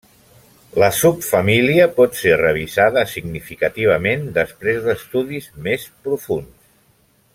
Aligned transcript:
La 0.83 0.87
subfamília 0.99 1.85
pot 1.99 2.17
ser 2.21 2.33
revisada 2.41 3.03
significativament 3.13 4.25
després 4.39 4.81
d'estudis 4.87 5.51
més 5.69 5.87
profunds. 6.09 6.59